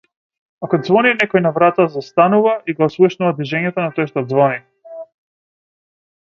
[0.67, 5.07] Ако ѕвони некој на врата застанува и го ослушнува дишењето на тој што ѕвони.